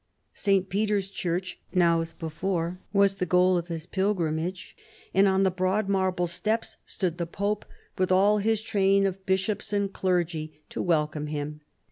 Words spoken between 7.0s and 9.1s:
the pope, witii all his train